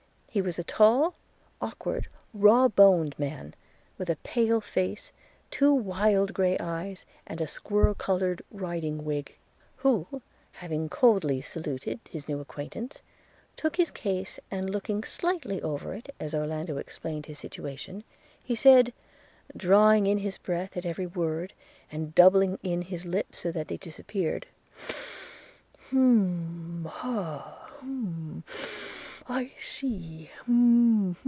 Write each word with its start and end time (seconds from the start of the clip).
He 0.33 0.41
was 0.41 0.57
a 0.57 0.63
tall, 0.63 1.13
awkward, 1.59 2.07
raw 2.33 2.69
boned 2.69 3.19
man, 3.19 3.53
with 3.97 4.09
a 4.09 4.15
pale 4.15 4.61
face, 4.61 5.11
two 5.49 5.71
small 5.75 5.79
wild 5.79 6.33
grey 6.33 6.57
eyes, 6.57 7.03
and 7.27 7.41
a 7.41 7.47
squirrel 7.47 7.93
coloured 7.93 8.41
riding 8.49 9.03
wig; 9.03 9.35
who, 9.75 10.21
having 10.53 10.87
coldly 10.87 11.41
saluted 11.41 11.99
his 12.09 12.29
new 12.29 12.39
acquaintance, 12.39 13.01
took 13.57 13.75
his 13.75 13.91
case, 13.91 14.39
and, 14.49 14.69
looking 14.69 15.03
slightly 15.03 15.61
over 15.61 15.93
it 15.93 16.15
as 16.17 16.33
Orlando 16.33 16.77
explained 16.77 17.25
his 17.25 17.37
situation, 17.37 18.05
he 18.41 18.55
said 18.55 18.93
(drawing 19.57 20.07
in 20.07 20.19
his 20.19 20.37
breath 20.37 20.77
at 20.77 20.85
every 20.85 21.07
word, 21.07 21.51
and 21.91 22.15
doubling 22.15 22.57
in 22.63 22.83
his 22.83 23.05
lips 23.05 23.39
so 23.39 23.51
that 23.51 23.67
they 23.67 23.75
disappeared)– 23.75 24.45
'Hum, 25.89 26.87
hah; 26.89 27.67
hum– 27.81 28.45
I 29.31 29.53
see 29.61 30.29